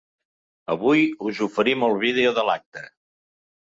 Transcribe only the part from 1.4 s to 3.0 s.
oferim el vídeo de l’acte.